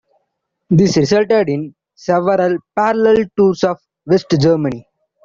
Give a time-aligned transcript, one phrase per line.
[0.71, 3.77] This resulted in several parallel tours of
[4.07, 4.87] West-Germany.